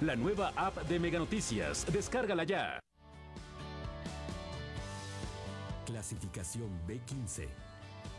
la 0.00 0.16
nueva 0.16 0.52
app 0.56 0.76
de 0.88 0.98
Mega 0.98 1.18
Noticias. 1.18 1.86
Descárgala 1.92 2.44
ya. 2.44 2.80
Clasificación 5.84 6.68
B15. 6.88 7.46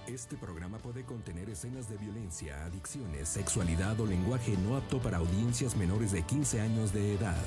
Este 0.07 0.35
programa 0.35 0.77
puede 0.77 1.03
contener 1.03 1.49
escenas 1.49 1.89
de 1.89 1.97
violencia, 1.97 2.65
adicciones, 2.65 3.29
sexualidad 3.29 3.99
o 3.99 4.05
lenguaje 4.05 4.57
no 4.57 4.75
apto 4.75 4.99
para 4.99 5.17
audiencias 5.17 5.75
menores 5.75 6.11
de 6.11 6.23
15 6.23 6.61
años 6.61 6.91
de 6.93 7.15
edad. 7.15 7.45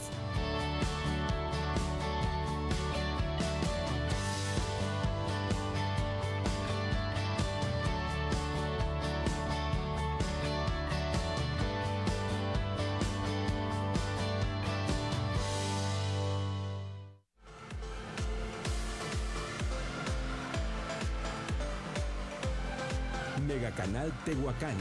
Mega 23.54 23.71
Canal 23.71 24.13
Tehuacán. 24.25 24.75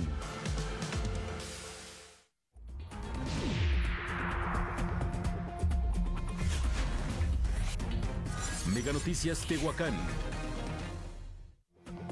Mega 8.74 8.92
Noticias 8.92 9.46
Tehuacán. 9.46 9.94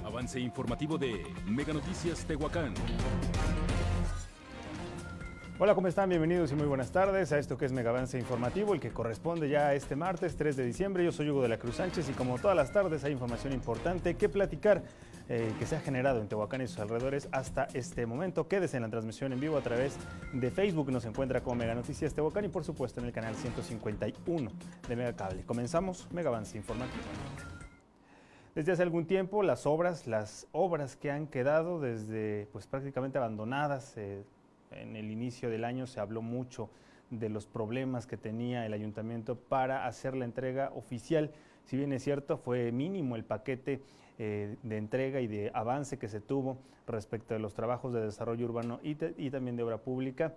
Avance 0.05 0.39
informativo 0.39 0.99
de 0.99 1.25
Mega 1.47 1.73
Noticias 1.73 2.23
Tehuacán. 2.25 2.75
Hola, 5.57 5.73
¿cómo 5.73 5.87
están? 5.87 6.09
Bienvenidos 6.09 6.51
y 6.51 6.55
muy 6.55 6.65
buenas 6.65 6.91
tardes 6.91 7.31
a 7.31 7.39
esto 7.39 7.57
que 7.57 7.65
es 7.65 7.71
Mega 7.71 7.91
Avance 7.91 8.17
Informativo, 8.19 8.73
el 8.73 8.79
que 8.79 8.89
corresponde 8.89 9.47
ya 9.47 9.67
a 9.67 9.75
este 9.75 9.95
martes 9.95 10.35
3 10.35 10.55
de 10.57 10.65
diciembre. 10.65 11.05
Yo 11.05 11.11
soy 11.11 11.29
Hugo 11.29 11.41
de 11.41 11.49
la 11.49 11.57
Cruz 11.57 11.75
Sánchez 11.75 12.09
y 12.09 12.13
como 12.13 12.37
todas 12.39 12.57
las 12.57 12.71
tardes 12.71 13.03
hay 13.03 13.13
información 13.13 13.53
importante 13.53 14.15
que 14.15 14.27
platicar 14.27 14.83
eh, 15.33 15.53
que 15.57 15.65
se 15.65 15.77
ha 15.77 15.79
generado 15.79 16.19
en 16.19 16.27
Tehuacán 16.27 16.61
y 16.61 16.67
sus 16.67 16.79
alrededores 16.79 17.29
hasta 17.31 17.69
este 17.73 18.05
momento. 18.05 18.49
Quédese 18.49 18.75
en 18.75 18.83
la 18.83 18.89
transmisión 18.89 19.31
en 19.31 19.39
vivo 19.39 19.55
a 19.55 19.61
través 19.61 19.95
de 20.33 20.51
Facebook, 20.51 20.91
nos 20.91 21.05
encuentra 21.05 21.39
como 21.39 21.55
Mega 21.55 21.73
Noticias 21.73 22.13
Tehuacán 22.13 22.43
y 22.43 22.49
por 22.49 22.65
supuesto 22.65 22.99
en 22.99 23.05
el 23.05 23.13
canal 23.13 23.33
151 23.35 24.51
de 24.89 24.95
Mega 24.97 25.15
Cable. 25.15 25.43
Comenzamos 25.43 26.11
Mega 26.11 26.27
Avance 26.27 26.57
Informativo. 26.57 27.05
Desde 28.55 28.73
hace 28.73 28.83
algún 28.83 29.05
tiempo 29.05 29.41
las 29.41 29.65
obras, 29.65 30.05
las 30.05 30.47
obras 30.51 30.97
que 30.97 31.11
han 31.11 31.27
quedado 31.27 31.79
desde 31.79 32.49
pues 32.51 32.67
prácticamente 32.67 33.17
abandonadas, 33.17 33.95
eh, 33.95 34.25
en 34.71 34.97
el 34.97 35.11
inicio 35.11 35.49
del 35.49 35.63
año 35.63 35.87
se 35.87 36.01
habló 36.01 36.21
mucho 36.21 36.69
de 37.09 37.29
los 37.29 37.47
problemas 37.47 38.05
que 38.05 38.17
tenía 38.17 38.65
el 38.65 38.73
ayuntamiento 38.73 39.37
para 39.37 39.85
hacer 39.87 40.13
la 40.13 40.25
entrega 40.25 40.73
oficial. 40.75 41.31
Si 41.63 41.77
bien 41.77 41.93
es 41.93 42.03
cierto, 42.03 42.37
fue 42.37 42.73
mínimo 42.73 43.15
el 43.15 43.23
paquete 43.23 43.81
eh, 44.23 44.55
de 44.61 44.77
entrega 44.77 45.19
y 45.19 45.25
de 45.25 45.49
avance 45.55 45.97
que 45.97 46.07
se 46.07 46.21
tuvo 46.21 46.59
respecto 46.85 47.33
de 47.33 47.39
los 47.39 47.55
trabajos 47.55 47.91
de 47.91 48.01
desarrollo 48.01 48.45
urbano 48.45 48.79
y, 48.83 48.95
y 49.17 49.31
también 49.31 49.55
de 49.55 49.63
obra 49.63 49.79
pública. 49.79 50.35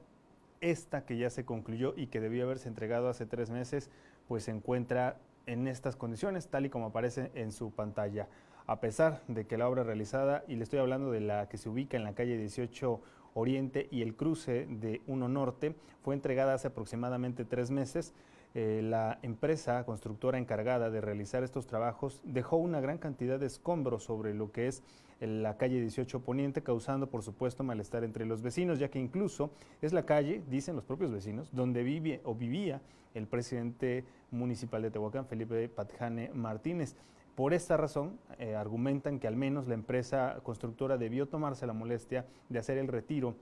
Esta 0.62 1.04
que 1.04 1.18
ya 1.18 1.28
se 1.28 1.44
concluyó 1.44 1.92
y 1.94 2.06
que 2.06 2.18
debió 2.18 2.44
haberse 2.44 2.66
entregado 2.66 3.10
hace 3.10 3.27
tres 3.27 3.50
meses, 3.50 3.90
pues 4.27 4.44
se 4.44 4.52
encuentra 4.52 5.18
en 5.44 5.68
estas 5.68 5.96
condiciones, 5.96 6.48
tal 6.48 6.64
y 6.64 6.70
como 6.70 6.86
aparece 6.86 7.30
en 7.34 7.52
su 7.52 7.72
pantalla. 7.72 8.27
A 8.66 8.80
pesar 8.80 9.20
de 9.28 9.46
que 9.46 9.58
la 9.58 9.68
obra 9.68 9.82
realizada, 9.82 10.44
y 10.48 10.56
le 10.56 10.64
estoy 10.64 10.78
hablando 10.78 11.10
de 11.10 11.20
la 11.20 11.50
que 11.50 11.58
se 11.58 11.68
ubica 11.68 11.98
en 11.98 12.05
la 12.05 12.14
calle 12.14 12.38
18 12.38 13.02
Oriente 13.34 13.88
y 13.90 14.00
el 14.00 14.16
cruce 14.16 14.66
de 14.66 15.02
1 15.08 15.28
Norte, 15.28 15.77
fue 16.02 16.14
entregada 16.14 16.55
hace 16.55 16.68
aproximadamente 16.68 17.44
tres 17.44 17.70
meses. 17.70 18.14
Eh, 18.56 18.83
la 18.84 19.19
empresa 19.22 19.84
constructora 19.84 20.38
encargada 20.38 20.88
de 20.88 21.00
realizar 21.00 21.42
estos 21.42 21.66
trabajos 21.66 22.20
dejó 22.22 22.56
una 22.56 22.80
gran 22.80 22.98
cantidad 22.98 23.41
de 23.41 23.46
escombros 23.46 24.05
sobre 24.05 24.33
lo 24.33 24.52
que 24.52 24.69
es 24.69 24.84
la 25.20 25.56
calle 25.56 25.80
18 25.80 26.20
Poniente, 26.20 26.62
causando 26.62 27.08
por 27.08 27.23
supuesto 27.23 27.64
malestar 27.64 28.05
entre 28.05 28.27
los 28.27 28.42
vecinos, 28.42 28.79
ya 28.79 28.90
que 28.90 29.01
incluso 29.01 29.51
es 29.83 29.92
la 29.92 30.05
calle, 30.05 30.42
dicen 30.48 30.77
los 30.77 30.84
propios 30.84 31.11
vecinos, 31.11 31.48
donde 31.52 31.83
vive 31.83 32.20
o 32.24 32.34
vivía 32.34 32.80
el 33.14 33.27
presidente 33.27 34.05
municipal 34.30 34.83
de 34.83 34.90
Tehuacán, 34.90 35.27
Felipe 35.27 35.68
Patjane 35.68 36.30
Martínez. 36.33 36.95
Por 37.34 37.55
esta 37.55 37.77
razón, 37.77 38.18
eh, 38.39 38.55
argumentan 38.55 39.18
que 39.18 39.27
al 39.27 39.34
menos 39.34 39.67
la 39.67 39.74
empresa 39.74 40.39
constructora 40.45 40.96
debió 40.96 41.27
tomarse 41.27 41.67
la 41.67 41.73
molestia 41.73 42.27
de 42.48 42.58
hacer 42.61 42.79
el 42.79 42.86
retiro 42.86 43.34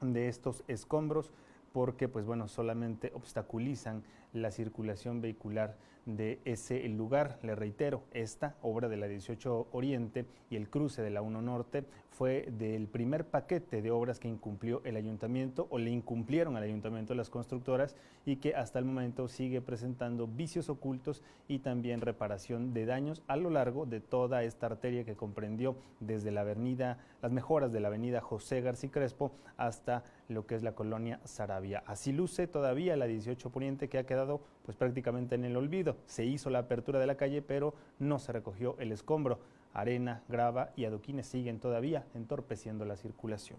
de 0.00 0.28
estos 0.28 0.62
escombros 0.68 1.32
porque 1.72 2.08
pues 2.08 2.26
bueno, 2.26 2.48
solamente 2.48 3.12
obstaculizan 3.14 4.02
la 4.32 4.50
circulación 4.50 5.20
vehicular 5.20 5.76
de 6.06 6.40
ese 6.44 6.86
lugar. 6.88 7.38
Le 7.42 7.54
reitero, 7.54 8.02
esta 8.12 8.56
obra 8.62 8.88
de 8.88 8.96
la 8.96 9.06
18 9.06 9.68
Oriente 9.72 10.26
y 10.50 10.56
el 10.56 10.68
cruce 10.68 11.02
de 11.02 11.10
la 11.10 11.22
1 11.22 11.42
Norte 11.42 11.84
fue 12.10 12.48
del 12.58 12.88
primer 12.88 13.26
paquete 13.26 13.80
de 13.80 13.90
obras 13.90 14.18
que 14.18 14.28
incumplió 14.28 14.82
el 14.84 14.96
ayuntamiento 14.96 15.66
o 15.70 15.78
le 15.78 15.90
incumplieron 15.90 16.56
al 16.56 16.62
ayuntamiento 16.62 17.14
las 17.14 17.30
constructoras 17.30 17.96
y 18.26 18.36
que 18.36 18.54
hasta 18.54 18.78
el 18.78 18.84
momento 18.84 19.28
sigue 19.28 19.60
presentando 19.60 20.26
vicios 20.26 20.68
ocultos 20.68 21.22
y 21.48 21.60
también 21.60 22.00
reparación 22.00 22.74
de 22.74 22.86
daños 22.86 23.22
a 23.28 23.36
lo 23.36 23.50
largo 23.50 23.86
de 23.86 24.00
toda 24.00 24.44
esta 24.44 24.66
arteria 24.66 25.04
que 25.04 25.16
comprendió 25.16 25.76
desde 26.00 26.30
la 26.30 26.42
avenida, 26.42 26.98
las 27.22 27.32
mejoras 27.32 27.72
de 27.72 27.80
la 27.80 27.88
avenida 27.88 28.20
José 28.20 28.60
García 28.60 28.90
Crespo 28.90 29.32
hasta 29.56 30.04
lo 30.28 30.46
que 30.46 30.54
es 30.54 30.62
la 30.62 30.74
colonia 30.74 31.20
Sarabia. 31.24 31.82
Así 31.86 32.12
luce 32.12 32.46
todavía 32.46 32.96
la 32.96 33.06
18 33.06 33.50
Poniente 33.50 33.88
que 33.88 33.98
ha 33.98 34.06
quedado 34.06 34.21
pues 34.64 34.76
prácticamente 34.76 35.34
en 35.34 35.44
el 35.44 35.56
olvido. 35.56 35.96
Se 36.06 36.24
hizo 36.24 36.50
la 36.50 36.60
apertura 36.60 36.98
de 37.00 37.06
la 37.06 37.16
calle, 37.16 37.42
pero 37.42 37.74
no 37.98 38.18
se 38.18 38.32
recogió 38.32 38.76
el 38.78 38.92
escombro. 38.92 39.40
Arena, 39.74 40.22
grava 40.28 40.70
y 40.76 40.84
adoquines 40.84 41.26
siguen 41.26 41.58
todavía 41.58 42.04
entorpeciendo 42.14 42.84
la 42.84 42.96
circulación. 42.96 43.58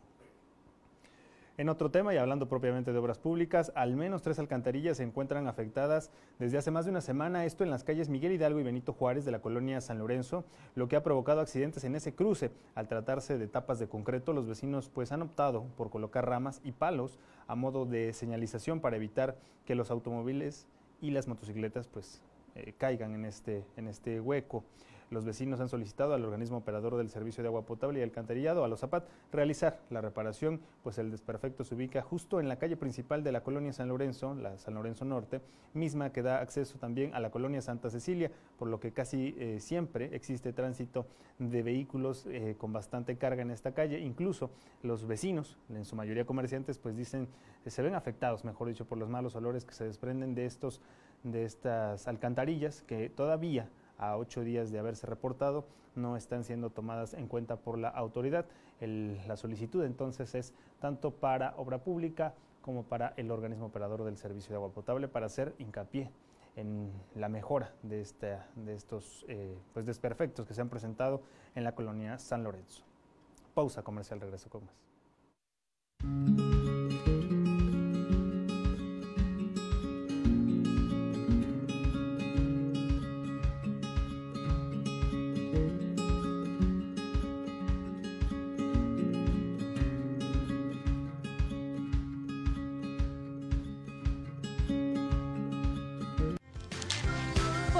En 1.55 1.69
otro 1.69 1.91
tema, 1.91 2.11
y 2.11 2.17
hablando 2.17 2.47
propiamente 2.47 2.93
de 2.93 2.97
obras 2.97 3.19
públicas, 3.19 3.71
al 3.75 3.95
menos 3.95 4.23
tres 4.23 4.39
alcantarillas 4.39 4.97
se 4.97 5.03
encuentran 5.03 5.45
afectadas 5.45 6.09
desde 6.39 6.57
hace 6.57 6.71
más 6.71 6.85
de 6.85 6.89
una 6.89 7.01
semana, 7.01 7.45
esto 7.45 7.63
en 7.63 7.69
las 7.69 7.83
calles 7.83 8.09
Miguel 8.09 8.31
Hidalgo 8.31 8.59
y 8.59 8.63
Benito 8.63 8.91
Juárez 8.91 9.23
de 9.23 9.29
la 9.29 9.39
colonia 9.39 9.79
San 9.79 9.99
Lorenzo, 9.99 10.45
lo 10.73 10.87
que 10.87 10.95
ha 10.95 11.03
provocado 11.03 11.41
accidentes 11.41 11.83
en 11.83 11.95
ese 11.95 12.15
cruce. 12.15 12.49
Al 12.73 12.87
tratarse 12.87 13.37
de 13.37 13.47
tapas 13.47 13.77
de 13.77 13.87
concreto, 13.87 14.33
los 14.33 14.47
vecinos 14.47 14.89
pues 14.89 15.11
han 15.11 15.21
optado 15.21 15.65
por 15.77 15.91
colocar 15.91 16.27
ramas 16.27 16.59
y 16.63 16.71
palos 16.71 17.19
a 17.45 17.53
modo 17.53 17.85
de 17.85 18.13
señalización 18.13 18.79
para 18.79 18.95
evitar 18.95 19.37
que 19.67 19.75
los 19.75 19.91
automóviles 19.91 20.65
y 21.01 21.11
las 21.11 21.27
motocicletas 21.27 21.87
pues 21.87 22.19
eh, 22.55 22.73
caigan 22.79 23.13
en 23.13 23.25
este, 23.25 23.63
en 23.77 23.87
este 23.87 24.19
hueco. 24.19 24.63
Los 25.09 25.25
vecinos 25.25 25.59
han 25.59 25.69
solicitado 25.69 26.13
al 26.13 26.23
organismo 26.23 26.57
operador 26.57 26.97
del 26.97 27.09
servicio 27.09 27.43
de 27.43 27.47
agua 27.49 27.65
potable 27.65 27.99
y 27.99 28.03
alcantarillado, 28.03 28.63
a 28.63 28.67
los 28.67 28.79
ZAPAT, 28.79 29.07
realizar 29.31 29.79
la 29.89 30.01
reparación, 30.01 30.61
pues 30.83 30.97
el 30.97 31.11
desperfecto 31.11 31.63
se 31.63 31.75
ubica 31.75 32.01
justo 32.01 32.39
en 32.39 32.49
la 32.49 32.57
calle 32.57 32.77
principal 32.77 33.23
de 33.23 33.31
la 33.31 33.41
colonia 33.41 33.73
San 33.73 33.89
Lorenzo, 33.89 34.35
la 34.35 34.57
San 34.57 34.73
Lorenzo 34.73 35.05
Norte, 35.05 35.41
misma 35.73 36.11
que 36.11 36.21
da 36.21 36.39
acceso 36.39 36.77
también 36.77 37.13
a 37.13 37.19
la 37.19 37.31
colonia 37.31 37.61
Santa 37.61 37.89
Cecilia, 37.89 38.31
por 38.57 38.67
lo 38.67 38.79
que 38.79 38.91
casi 38.91 39.35
eh, 39.37 39.59
siempre 39.59 40.15
existe 40.15 40.53
tránsito 40.53 41.05
de 41.39 41.63
vehículos 41.63 42.25
eh, 42.27 42.55
con 42.57 42.73
bastante 42.73 43.17
carga 43.17 43.41
en 43.41 43.51
esta 43.51 43.73
calle. 43.73 43.99
Incluso 43.99 44.51
los 44.81 45.05
vecinos, 45.07 45.57
en 45.69 45.85
su 45.85 45.95
mayoría 45.95 46.25
comerciantes, 46.25 46.77
pues 46.77 46.95
dicen, 46.95 47.27
eh, 47.65 47.69
se 47.69 47.81
ven 47.81 47.95
afectados, 47.95 48.43
mejor 48.45 48.67
dicho, 48.67 48.85
por 48.85 48.97
los 48.97 49.09
malos 49.09 49.35
olores 49.35 49.65
que 49.65 49.73
se 49.73 49.85
desprenden 49.85 50.35
de 50.35 50.45
estos 50.45 50.81
de 51.23 51.45
estas 51.45 52.07
alcantarillas 52.07 52.81
que 52.81 53.09
todavía 53.09 53.69
a 53.97 54.17
ocho 54.17 54.43
días 54.43 54.71
de 54.71 54.79
haberse 54.79 55.07
reportado 55.07 55.65
no 55.95 56.17
están 56.17 56.43
siendo 56.43 56.69
tomadas 56.71 57.13
en 57.13 57.27
cuenta 57.27 57.55
por 57.57 57.77
la 57.77 57.89
autoridad. 57.89 58.45
La 58.79 59.37
solicitud 59.37 59.83
entonces 59.83 60.33
es 60.35 60.53
tanto 60.79 61.11
para 61.11 61.53
obra 61.57 61.77
pública 61.83 62.33
como 62.61 62.83
para 62.83 63.13
el 63.17 63.29
organismo 63.31 63.67
operador 63.67 64.03
del 64.03 64.17
servicio 64.17 64.49
de 64.49 64.55
agua 64.55 64.69
potable 64.71 65.07
para 65.07 65.27
hacer 65.27 65.53
hincapié 65.59 66.09
en 66.55 66.91
la 67.15 67.29
mejora 67.29 67.73
de, 67.83 68.01
esta- 68.01 68.47
de 68.55 68.73
estos 68.75 69.25
eh, 69.27 69.57
pues 69.73 69.85
desperfectos 69.85 70.45
que 70.47 70.53
se 70.53 70.61
han 70.61 70.69
presentado 70.69 71.21
en 71.55 71.63
la 71.63 71.73
colonia 71.75 72.17
San 72.19 72.43
Lorenzo. 72.43 72.83
Pausa 73.53 73.83
comercial, 73.83 74.19
regreso 74.19 74.49
con 74.49 74.63
más. 74.65 76.42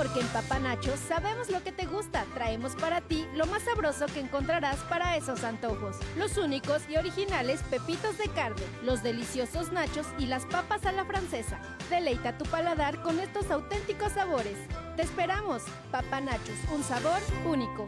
Porque 0.04 0.20
en 0.20 0.28
Papá 0.28 0.60
Nachos 0.60 1.00
sabemos 1.00 1.50
lo 1.50 1.64
que 1.64 1.72
te 1.72 1.86
gusta. 1.86 2.26
Traemos 2.34 2.76
para 2.76 3.00
ti 3.00 3.26
lo 3.36 3.46
más 3.46 3.64
sabroso 3.64 4.06
que 4.08 4.20
encontrarás 4.20 4.76
para 4.90 5.16
esos 5.16 5.46
antojos. 5.46 5.96
Los 6.18 6.38
únicos 6.38 6.82
y 6.90 6.98
originales 6.98 7.62
pepitos 7.70 8.18
de 8.18 8.28
carne, 8.28 8.62
los 8.84 9.02
deliciosos 9.02 9.72
nachos 9.72 10.06
y 10.20 10.26
las 10.26 10.46
papas 10.46 10.86
a 10.86 10.92
la 10.92 11.06
francesa. 11.06 11.58
Deleita 11.90 12.38
tu 12.38 12.44
paladar 12.44 13.02
con 13.02 13.18
estos 13.22 13.50
auténticos 13.50 14.12
sabores. 14.12 14.58
Te 14.98 15.04
esperamos. 15.04 15.64
Papá 15.90 16.20
Nachos, 16.20 16.58
un 16.76 16.84
sabor 16.84 17.22
único. 17.46 17.88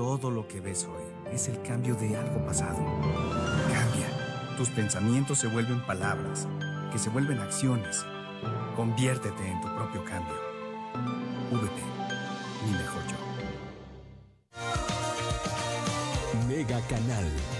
Todo 0.00 0.30
lo 0.30 0.48
que 0.48 0.62
ves 0.62 0.86
hoy 0.86 1.04
es 1.30 1.46
el 1.48 1.60
cambio 1.60 1.94
de 1.94 2.16
algo 2.16 2.42
pasado. 2.46 2.78
Cambia. 3.70 4.56
Tus 4.56 4.70
pensamientos 4.70 5.38
se 5.38 5.46
vuelven 5.46 5.84
palabras, 5.84 6.48
que 6.90 6.98
se 6.98 7.10
vuelven 7.10 7.38
acciones. 7.38 8.06
Conviértete 8.76 9.46
en 9.46 9.60
tu 9.60 9.68
propio 9.76 10.02
cambio. 10.06 10.36
VP, 11.50 11.82
mi 12.64 12.72
mejor 12.78 13.02
yo. 13.08 13.18
Mega 16.48 16.80
Canal. 16.88 17.59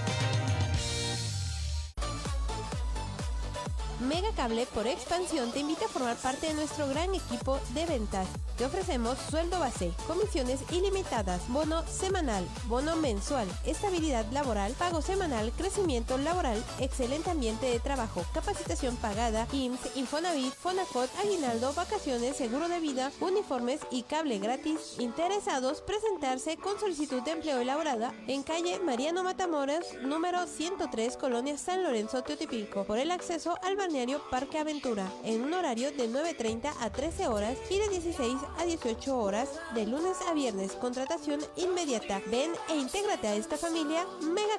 Cable 4.35 4.65
por 4.67 4.87
expansión 4.87 5.51
te 5.51 5.59
invita 5.59 5.85
a 5.85 5.89
formar 5.89 6.15
parte 6.15 6.47
de 6.47 6.53
nuestro 6.53 6.87
gran 6.87 7.13
equipo 7.13 7.59
de 7.73 7.85
ventas. 7.85 8.27
Te 8.57 8.65
ofrecemos 8.65 9.17
sueldo 9.29 9.59
base, 9.59 9.91
comisiones 10.07 10.61
ilimitadas, 10.71 11.41
bono 11.49 11.85
semanal, 11.87 12.47
bono 12.67 12.95
mensual, 12.95 13.47
estabilidad 13.65 14.25
laboral, 14.31 14.73
pago 14.73 15.01
semanal, 15.01 15.51
crecimiento 15.57 16.17
laboral, 16.17 16.63
excelente 16.79 17.31
ambiente 17.31 17.65
de 17.65 17.79
trabajo, 17.79 18.23
capacitación 18.33 18.95
pagada, 18.97 19.47
IMSS, 19.51 19.95
Infonavit, 19.95 20.53
Fonacot, 20.53 21.09
aguinaldo, 21.19 21.73
vacaciones, 21.73 22.37
seguro 22.37 22.69
de 22.69 22.79
vida, 22.79 23.11
uniformes 23.19 23.81
y 23.89 24.03
cable 24.03 24.39
gratis. 24.39 24.95
Interesados 24.99 25.81
presentarse 25.81 26.57
con 26.57 26.79
solicitud 26.79 27.21
de 27.23 27.31
empleo 27.31 27.59
elaborada 27.59 28.13
en 28.27 28.43
calle 28.43 28.79
Mariano 28.79 29.23
Matamoros, 29.23 29.85
número 30.03 30.45
103, 30.45 31.17
Colonia 31.17 31.57
San 31.57 31.83
Lorenzo, 31.83 32.21
Teotipico, 32.23 32.83
por 32.85 32.97
el 32.97 33.11
acceso 33.11 33.57
al 33.63 33.75
balneario 33.75 34.21
Parque 34.31 34.59
Aventura, 34.59 35.11
en 35.25 35.41
un 35.41 35.53
horario 35.53 35.91
de 35.91 36.07
9.30 36.07 36.71
a 36.79 36.89
13 36.89 37.27
horas 37.27 37.57
y 37.69 37.77
de 37.77 37.89
16 37.89 38.37
a 38.57 38.63
18 38.63 39.17
horas, 39.17 39.49
de 39.75 39.85
lunes 39.85 40.15
a 40.29 40.33
viernes. 40.33 40.71
Contratación 40.71 41.41
inmediata. 41.57 42.21
Ven 42.27 42.53
e 42.69 42.77
intégrate 42.77 43.27
a 43.27 43.35
esta 43.35 43.57
familia 43.57 44.05
Mega 44.21 44.57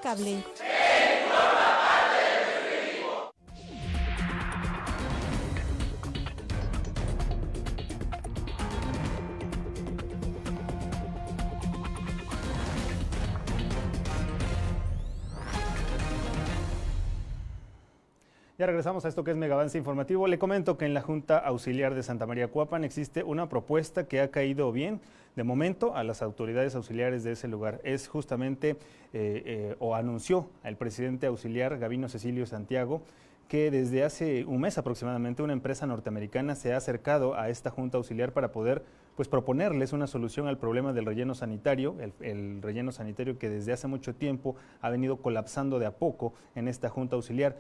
Ya 18.62 18.66
regresamos 18.66 19.04
a 19.04 19.08
esto 19.08 19.24
que 19.24 19.32
es 19.32 19.36
Mega 19.36 19.56
Avance 19.56 19.76
Informativo. 19.76 20.28
Le 20.28 20.38
comento 20.38 20.78
que 20.78 20.84
en 20.84 20.94
la 20.94 21.02
Junta 21.02 21.36
Auxiliar 21.36 21.96
de 21.96 22.04
Santa 22.04 22.26
María 22.26 22.46
Cuapan 22.46 22.84
existe 22.84 23.24
una 23.24 23.48
propuesta 23.48 24.06
que 24.06 24.20
ha 24.20 24.30
caído 24.30 24.70
bien 24.70 25.00
de 25.34 25.42
momento 25.42 25.96
a 25.96 26.04
las 26.04 26.22
autoridades 26.22 26.76
auxiliares 26.76 27.24
de 27.24 27.32
ese 27.32 27.48
lugar. 27.48 27.80
Es 27.82 28.06
justamente, 28.06 28.70
eh, 28.70 28.76
eh, 29.14 29.76
o 29.80 29.96
anunció 29.96 30.48
el 30.62 30.76
presidente 30.76 31.26
auxiliar 31.26 31.76
Gavino 31.80 32.08
Cecilio 32.08 32.46
Santiago, 32.46 33.02
que 33.48 33.72
desde 33.72 34.04
hace 34.04 34.44
un 34.44 34.60
mes 34.60 34.78
aproximadamente 34.78 35.42
una 35.42 35.54
empresa 35.54 35.84
norteamericana 35.88 36.54
se 36.54 36.72
ha 36.72 36.76
acercado 36.76 37.34
a 37.34 37.48
esta 37.48 37.70
junta 37.70 37.96
auxiliar 37.96 38.32
para 38.32 38.52
poder 38.52 38.84
pues 39.16 39.28
proponerles 39.28 39.92
una 39.92 40.06
solución 40.06 40.46
al 40.46 40.58
problema 40.58 40.92
del 40.92 41.06
relleno 41.06 41.34
sanitario, 41.34 41.96
el, 42.20 42.62
relleno 42.62 42.92
sanitario 42.92 43.38
que 43.38 43.50
desde 43.50 43.72
hace 43.72 43.88
mucho 43.88 44.14
tiempo 44.14 44.54
ha 44.80 44.88
venido 44.88 45.16
colapsando 45.16 45.80
de 45.80 45.86
a 45.86 45.96
poco 45.96 46.32
en 46.54 46.68
esta 46.68 46.88
junta 46.88 47.16
auxiliar. 47.16 47.56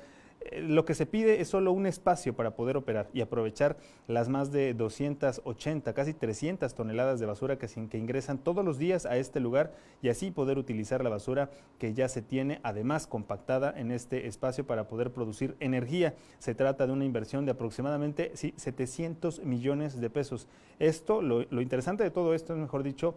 Lo 0.60 0.84
que 0.84 0.94
se 0.94 1.06
pide 1.06 1.40
es 1.40 1.48
solo 1.48 1.72
un 1.72 1.86
espacio 1.86 2.34
para 2.34 2.56
poder 2.56 2.76
operar 2.76 3.08
y 3.12 3.20
aprovechar 3.20 3.76
las 4.06 4.28
más 4.28 4.52
de 4.52 4.74
280, 4.74 5.92
casi 5.94 6.14
300 6.14 6.74
toneladas 6.74 7.20
de 7.20 7.26
basura 7.26 7.58
que, 7.58 7.66
que, 7.88 7.98
ingresan 7.98 8.38
todos 8.38 8.64
los 8.64 8.78
días 8.78 9.06
a 9.06 9.16
este 9.16 9.40
lugar 9.40 9.72
y 10.02 10.08
así 10.08 10.30
poder 10.30 10.58
utilizar 10.58 11.02
la 11.02 11.10
basura 11.10 11.50
que 11.78 11.94
ya 11.94 12.08
se 12.08 12.22
tiene 12.22 12.60
además 12.62 13.06
compactada 13.06 13.72
en 13.76 13.90
este 13.90 14.26
espacio 14.26 14.66
para 14.66 14.88
poder 14.88 15.12
producir 15.12 15.56
energía. 15.60 16.14
Se 16.38 16.54
trata 16.54 16.86
de 16.86 16.92
una 16.92 17.04
inversión 17.04 17.44
de 17.44 17.52
aproximadamente 17.52 18.32
sí, 18.34 18.54
700 18.56 19.44
millones 19.44 20.00
de 20.00 20.10
pesos. 20.10 20.48
Esto, 20.78 21.22
lo, 21.22 21.44
lo 21.50 21.60
interesante 21.60 22.02
de 22.02 22.10
todo 22.10 22.34
esto 22.34 22.52
es, 22.52 22.58
mejor 22.58 22.82
dicho, 22.82 23.14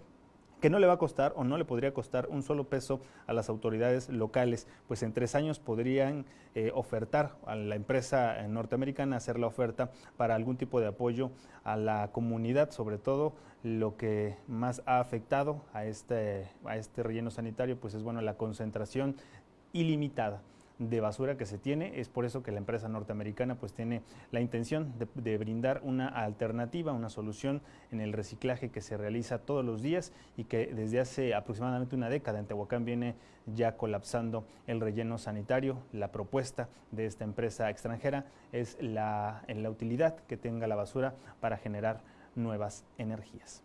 que 0.66 0.72
no 0.72 0.80
le 0.80 0.88
va 0.88 0.94
a 0.94 0.98
costar 0.98 1.32
o 1.36 1.44
no 1.44 1.60
le 1.60 1.66
podría 1.66 1.94
costar 1.94 2.28
un 2.28 2.42
solo 2.42 2.64
peso 2.64 3.00
a 3.28 3.34
las 3.34 3.50
autoridades 3.50 4.10
locales, 4.10 4.68
pues 4.88 5.04
en 5.04 5.14
tres 5.14 5.36
años 5.36 5.60
podrían 5.60 6.26
eh, 6.56 6.72
ofertar 6.74 7.36
a 7.46 7.54
la 7.54 7.76
empresa 7.76 8.42
norteamericana 8.48 9.18
hacer 9.18 9.38
la 9.38 9.46
oferta 9.46 9.92
para 10.18 10.34
algún 10.34 10.58
tipo 10.58 10.80
de 10.80 10.88
apoyo 10.88 11.30
a 11.64 11.78
la 11.78 12.10
comunidad, 12.12 12.72
sobre 12.72 12.98
todo 12.98 13.34
lo 13.62 13.96
que 13.96 14.38
más 14.48 14.82
ha 14.88 15.00
afectado 15.00 15.62
a 15.72 15.86
este, 15.86 16.50
a 16.66 16.78
este 16.78 17.04
relleno 17.04 17.30
sanitario, 17.30 17.80
pues 17.80 17.94
es 17.94 18.02
bueno 18.02 18.22
la 18.22 18.34
concentración 18.34 19.18
ilimitada 19.72 20.42
de 20.80 21.00
basura 21.00 21.38
que 21.38 21.46
se 21.46 21.58
tiene. 21.58 22.00
Es 22.00 22.10
por 22.10 22.26
eso 22.26 22.44
que 22.44 22.52
la 22.52 22.58
empresa 22.58 22.90
norteamericana 22.90 23.56
pues 23.56 23.74
tiene 23.74 24.02
la 24.32 24.42
intención 24.42 24.94
de, 24.98 25.38
brindar 25.38 25.82
una 25.84 26.08
alternativa, 26.08 26.94
una 26.94 27.10
solución 27.10 27.62
en 27.92 28.02
el 28.02 28.14
reciclaje 28.14 28.70
que 28.70 28.82
se 28.82 28.98
realiza 28.98 29.40
todos 29.40 29.64
los 29.64 29.82
días 29.82 30.12
y 30.38 30.46
que 30.46 30.68
desde 30.68 31.00
hace 31.00 31.34
aproximadamente 31.34 31.96
una 31.96 32.10
década 32.10 32.40
en 32.40 32.46
Tehuacán 32.46 32.86
viene 32.86 33.16
ya 33.46 33.78
colapsando 33.78 34.46
el 34.68 34.82
relleno 34.82 35.18
sanitario. 35.18 35.78
La 35.92 36.12
propuesta 36.12 36.70
de 36.92 37.06
esta 37.06 37.24
empresa 37.24 37.70
extranjera 37.70 38.26
es 38.52 38.78
la, 38.82 39.44
en 39.48 39.64
la 39.64 39.70
utilidad 39.70 40.16
que 40.28 40.38
tenga 40.38 40.68
la 40.68 40.76
basura 40.76 41.16
para 41.40 41.58
generar 41.58 42.02
nuevas 42.36 42.86
energías. 42.98 43.64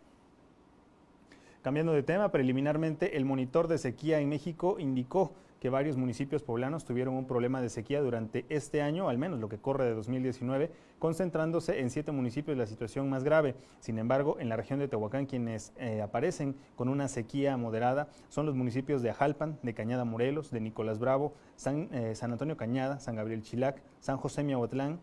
Cambiando 1.61 1.93
de 1.93 2.01
tema, 2.01 2.31
preliminarmente 2.31 3.17
el 3.17 3.25
monitor 3.25 3.67
de 3.67 3.77
sequía 3.77 4.19
en 4.19 4.29
México 4.29 4.77
indicó 4.79 5.33
que 5.61 5.69
varios 5.69 5.95
municipios 5.95 6.41
poblanos 6.41 6.85
tuvieron 6.85 7.13
un 7.13 7.27
problema 7.27 7.61
de 7.61 7.69
sequía 7.69 8.01
durante 8.01 8.47
este 8.49 8.81
año, 8.81 9.09
al 9.09 9.19
menos 9.19 9.39
lo 9.39 9.47
que 9.47 9.59
corre 9.59 9.85
de 9.85 9.93
2019, 9.93 10.71
concentrándose 10.97 11.81
en 11.81 11.91
siete 11.91 12.11
municipios 12.11 12.57
la 12.57 12.65
situación 12.65 13.07
más 13.11 13.23
grave. 13.23 13.53
Sin 13.79 13.99
embargo, 13.99 14.37
en 14.39 14.49
la 14.49 14.57
región 14.57 14.79
de 14.79 14.87
Tehuacán, 14.87 15.27
quienes 15.27 15.71
eh, 15.77 16.01
aparecen 16.01 16.55
con 16.75 16.89
una 16.89 17.07
sequía 17.07 17.57
moderada 17.57 18.07
son 18.29 18.47
los 18.47 18.55
municipios 18.55 19.03
de 19.03 19.11
Ajalpan, 19.11 19.59
de 19.61 19.75
Cañada 19.75 20.03
Morelos, 20.03 20.49
de 20.49 20.61
Nicolás 20.61 20.97
Bravo, 20.97 21.33
San, 21.57 21.89
eh, 21.93 22.15
San 22.15 22.31
Antonio 22.31 22.57
Cañada, 22.57 22.99
San 22.99 23.15
Gabriel 23.15 23.43
Chilac, 23.43 23.83
San 23.99 24.17
José 24.17 24.43
Miahuatlán, 24.43 24.99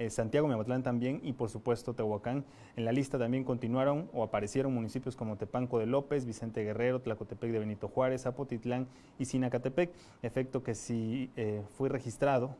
eh, 0.00 0.08
Santiago 0.08 0.48
Miahuatlán 0.48 0.82
también 0.82 1.20
y 1.22 1.34
por 1.34 1.50
supuesto 1.50 1.92
Tehuacán. 1.92 2.46
En 2.74 2.86
la 2.86 2.92
lista 2.92 3.18
también 3.18 3.44
continuaron 3.44 4.08
o 4.14 4.22
aparecieron 4.22 4.72
municipios 4.72 5.14
como 5.14 5.36
Tepanco 5.36 5.78
de 5.78 5.84
López, 5.84 6.24
Vicente 6.24 6.64
Guerrero, 6.64 7.02
Tlacotepec 7.02 7.52
de 7.52 7.58
Benito 7.58 7.86
Juárez, 7.88 8.22
Zapotitlán 8.22 8.88
y 9.18 9.26
Sinacatepec, 9.26 9.92
efecto 10.22 10.62
que 10.62 10.74
sí 10.74 11.30
eh, 11.36 11.62
fue 11.76 11.90
registrado 11.90 12.56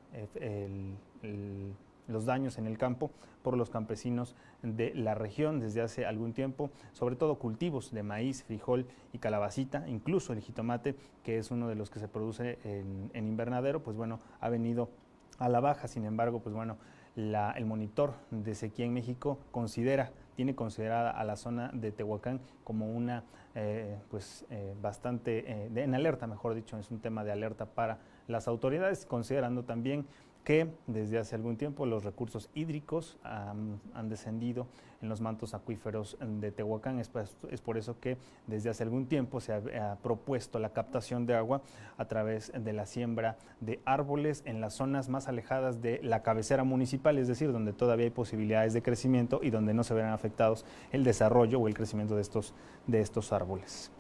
los 2.09 2.27
daños 2.27 2.59
en 2.59 2.67
el 2.67 2.77
campo 2.77 3.11
por 3.43 3.57
los 3.57 3.71
campesinos 3.71 4.37
de 4.63 4.93
la 4.95 5.15
región 5.15 5.61
desde 5.61 5.81
hace 5.81 6.05
algún 6.05 6.35
tiempo, 6.35 6.71
sobre 6.93 7.17
todo 7.17 7.39
cultivos 7.39 7.91
de 7.91 8.03
maíz, 8.03 8.45
frijol 8.45 8.87
y 9.15 9.19
calabacita, 9.19 9.89
incluso 9.89 10.35
el 10.35 10.41
jitomate, 10.41 10.95
que 11.25 11.39
es 11.39 11.51
uno 11.51 11.69
de 11.69 11.75
los 11.75 11.89
que 11.89 12.01
se 12.01 12.09
produce 12.09 12.59
en, 12.65 13.11
en 13.15 13.29
invernadero, 13.29 13.83
pues 13.83 13.97
bueno, 13.97 14.21
ha 14.41 14.51
venido 14.51 14.91
a 15.39 15.49
la 15.49 15.61
baja, 15.61 15.89
sin 15.89 16.05
embargo, 16.05 16.41
pues 16.41 16.55
bueno, 16.55 16.77
la, 17.17 17.53
el 17.53 17.67
monitor 17.67 18.15
de 18.31 18.55
sequía 18.55 18.87
en 18.87 18.93
México 18.93 19.39
considera, 19.51 20.13
tiene 20.37 20.55
considerada 20.55 21.11
a 21.11 21.25
la 21.25 21.37
zona 21.37 21.71
de 21.73 21.93
Tehuacán 21.93 22.41
como 22.65 22.91
una, 22.91 23.25
eh, 23.55 23.99
pues, 24.11 24.47
eh, 24.51 24.75
bastante, 24.81 25.51
eh, 25.51 25.69
de, 25.71 25.83
en 25.83 25.95
alerta, 25.95 26.27
mejor 26.27 26.55
dicho, 26.55 26.79
es 26.79 26.91
un 26.91 27.01
tema 27.01 27.25
de 27.25 27.33
alerta 27.33 27.67
para 27.67 27.99
las 28.31 28.49
autoridades, 28.49 29.07
considerando 29.07 29.65
también 29.65 30.07
que 30.45 30.69
desde 30.87 31.19
hace 31.19 31.35
algún 31.35 31.57
tiempo 31.57 31.85
los 31.85 32.05
recursos 32.05 32.49
hídricos 32.55 33.19
han 33.23 34.09
descendido 34.09 34.67
en 35.03 35.09
los 35.09 35.21
mantos 35.21 35.55
acuíferos 35.55 36.17
de 36.21 36.51
Tehuacán. 36.53 36.99
Es, 36.99 37.09
por 37.09 37.79
eso 37.79 37.99
que 38.01 38.17
desde 38.47 38.71
hace 38.71 38.83
algún 38.83 39.07
tiempo 39.07 39.41
se 39.41 39.53
ha, 39.53 39.97
propuesto 40.03 40.59
la 40.59 40.71
captación 40.71 41.27
de 41.27 41.35
agua 41.35 41.63
a 41.97 42.07
través 42.07 42.53
de 42.55 42.73
la 42.73 42.87
siembra 42.87 43.37
de 43.61 43.81
árboles 43.85 44.43
en 44.47 44.61
las 44.61 44.75
zonas 44.75 45.09
más 45.09 45.29
alejadas 45.29 45.83
de 45.83 46.01
la 46.03 46.23
cabecera 46.23 46.65
municipal, 46.65 47.19
es 47.19 47.29
decir, 47.29 47.53
donde 47.53 47.73
todavía 47.73 48.05
hay 48.05 48.11
posibilidades 48.11 48.73
de 48.73 48.83
crecimiento 48.83 49.41
y 49.43 49.51
donde 49.51 49.75
no 49.75 49.85
se 49.85 49.95
verán 49.95 50.13
afectados 50.13 50.65
el 50.93 51.05
desarrollo 51.05 51.61
o 51.61 51.69
el 51.69 51.75
crecimiento 51.75 52.17
de 52.17 52.23
estos, 52.23 52.55
de 52.87 53.01
estos 53.01 53.33
árboles. 53.33 53.91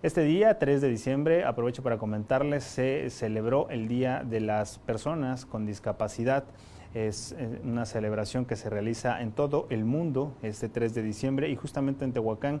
Este 0.00 0.22
día, 0.22 0.60
3 0.60 0.80
de 0.80 0.88
diciembre, 0.88 1.42
aprovecho 1.42 1.82
para 1.82 1.98
comentarles, 1.98 2.62
se 2.62 3.10
celebró 3.10 3.68
el 3.68 3.88
Día 3.88 4.22
de 4.24 4.38
las 4.38 4.78
Personas 4.78 5.44
con 5.44 5.66
Discapacidad. 5.66 6.44
Es 6.94 7.34
eh, 7.36 7.60
una 7.64 7.84
celebración 7.84 8.44
que 8.44 8.54
se 8.54 8.70
realiza 8.70 9.20
en 9.20 9.32
todo 9.32 9.66
el 9.70 9.84
mundo 9.84 10.36
este 10.40 10.68
3 10.68 10.94
de 10.94 11.02
diciembre 11.02 11.50
y 11.50 11.56
justamente 11.56 12.04
en 12.04 12.12
Tehuacán 12.12 12.60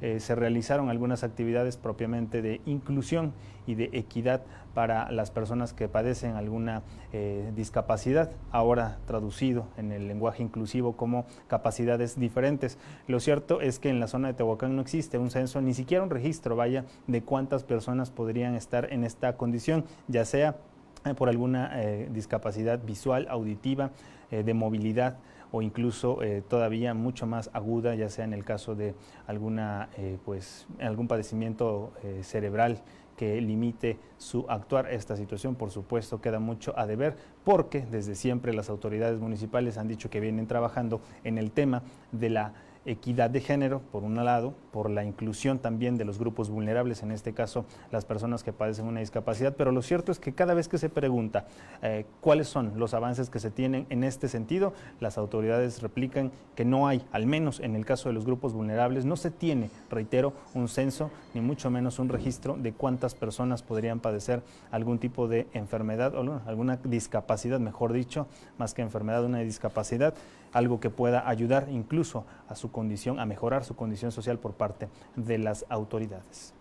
eh, 0.00 0.20
se 0.20 0.34
realizaron 0.34 0.90
algunas 0.90 1.24
actividades 1.24 1.76
propiamente 1.76 2.40
de 2.40 2.60
inclusión 2.66 3.32
y 3.66 3.74
de 3.74 3.90
equidad 3.92 4.42
para 4.72 5.10
las 5.10 5.32
personas 5.32 5.72
que 5.72 5.88
padecen 5.88 6.36
alguna 6.36 6.82
eh, 7.12 7.50
discapacidad, 7.56 8.30
ahora 8.52 8.98
traducido 9.06 9.66
en 9.76 9.90
el 9.90 10.06
lenguaje 10.06 10.42
inclusivo 10.42 10.96
como 10.96 11.26
capacidades 11.48 12.18
diferentes. 12.18 12.78
Lo 13.08 13.18
cierto 13.18 13.60
es 13.60 13.80
que 13.80 13.90
en 13.90 13.98
la 13.98 14.06
zona 14.06 14.28
de 14.28 14.34
Tehuacán 14.34 14.76
no 14.76 14.82
existe 14.82 15.18
un 15.18 15.30
censo, 15.30 15.60
ni 15.60 15.74
siquiera 15.74 16.04
un 16.04 16.10
registro, 16.10 16.54
vaya, 16.54 16.84
de 17.08 17.22
cuántas 17.22 17.64
personas 17.64 18.10
podrían 18.10 18.54
estar 18.54 18.92
en 18.92 19.02
esta 19.02 19.36
condición, 19.36 19.84
ya 20.06 20.24
sea 20.24 20.56
eh, 21.04 21.14
por 21.14 21.28
alguna 21.28 21.72
discapacidad 22.10 22.80
visual, 22.84 23.26
auditiva, 23.30 23.90
de 24.30 24.52
movilidad 24.52 25.16
o 25.52 25.62
incluso 25.62 26.22
eh, 26.22 26.42
todavía 26.46 26.94
mucho 26.94 27.26
más 27.26 27.50
aguda, 27.52 27.94
ya 27.94 28.08
sea 28.08 28.24
en 28.24 28.32
el 28.32 28.44
caso 28.44 28.74
de 28.74 28.94
alguna, 29.26 29.88
eh, 29.96 30.18
pues, 30.24 30.66
algún 30.80 31.08
padecimiento 31.08 31.92
eh, 32.02 32.20
cerebral 32.22 32.82
que 33.16 33.40
limite 33.40 33.98
su 34.16 34.46
actuar. 34.48 34.92
Esta 34.92 35.16
situación, 35.16 35.56
por 35.56 35.70
supuesto, 35.70 36.20
queda 36.20 36.38
mucho 36.38 36.72
a 36.78 36.86
deber 36.86 37.16
porque 37.44 37.84
desde 37.90 38.14
siempre 38.14 38.54
las 38.54 38.70
autoridades 38.70 39.18
municipales 39.18 39.76
han 39.76 39.88
dicho 39.88 40.08
que 40.08 40.20
vienen 40.20 40.46
trabajando 40.46 41.00
en 41.24 41.36
el 41.36 41.50
tema 41.50 41.82
de 42.12 42.30
la 42.30 42.52
equidad 42.90 43.30
de 43.30 43.40
género, 43.40 43.80
por 43.92 44.02
un 44.02 44.16
lado, 44.24 44.54
por 44.72 44.90
la 44.90 45.04
inclusión 45.04 45.58
también 45.58 45.96
de 45.96 46.04
los 46.04 46.18
grupos 46.18 46.50
vulnerables, 46.50 47.02
en 47.02 47.12
este 47.12 47.34
caso 47.34 47.64
las 47.90 48.04
personas 48.04 48.42
que 48.42 48.52
padecen 48.52 48.86
una 48.86 49.00
discapacidad, 49.00 49.54
pero 49.56 49.72
lo 49.72 49.82
cierto 49.82 50.10
es 50.10 50.18
que 50.18 50.32
cada 50.32 50.54
vez 50.54 50.68
que 50.68 50.78
se 50.78 50.88
pregunta 50.88 51.46
eh, 51.82 52.06
cuáles 52.20 52.48
son 52.48 52.78
los 52.78 52.94
avances 52.94 53.30
que 53.30 53.40
se 53.40 53.50
tienen 53.50 53.86
en 53.90 54.04
este 54.04 54.28
sentido, 54.28 54.72
las 55.00 55.18
autoridades 55.18 55.82
replican 55.82 56.32
que 56.56 56.64
no 56.64 56.88
hay, 56.88 57.04
al 57.12 57.26
menos 57.26 57.60
en 57.60 57.76
el 57.76 57.84
caso 57.84 58.08
de 58.08 58.14
los 58.14 58.24
grupos 58.24 58.52
vulnerables, 58.52 59.04
no 59.04 59.16
se 59.16 59.30
tiene, 59.30 59.70
reitero, 59.90 60.32
un 60.54 60.68
censo, 60.68 61.10
ni 61.34 61.40
mucho 61.40 61.70
menos 61.70 61.98
un 61.98 62.08
registro 62.08 62.56
de 62.56 62.72
cuántas 62.72 63.14
personas 63.14 63.62
podrían 63.62 64.00
padecer 64.00 64.42
algún 64.70 64.98
tipo 64.98 65.28
de 65.28 65.46
enfermedad 65.52 66.14
o 66.14 66.40
alguna 66.46 66.76
discapacidad, 66.84 67.60
mejor 67.60 67.92
dicho, 67.92 68.26
más 68.58 68.74
que 68.74 68.82
enfermedad, 68.82 69.24
una 69.24 69.40
discapacidad 69.40 70.14
algo 70.52 70.80
que 70.80 70.90
pueda 70.90 71.28
ayudar 71.28 71.68
incluso 71.70 72.24
a 72.48 72.54
su 72.54 72.70
condición, 72.70 73.20
a 73.20 73.26
mejorar 73.26 73.64
su 73.64 73.76
condición 73.76 74.12
social 74.12 74.38
por 74.38 74.54
parte 74.54 74.88
de 75.16 75.38
las 75.38 75.64
autoridades. 75.68 76.54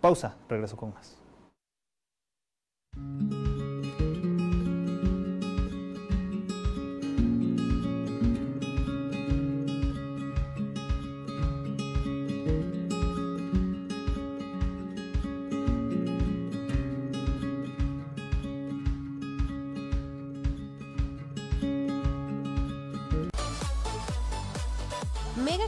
Pausa, 0.00 0.36
regreso 0.48 0.76
con 0.76 0.92
más. 0.92 1.18